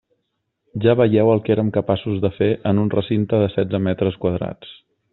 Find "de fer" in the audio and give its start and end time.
2.25-2.49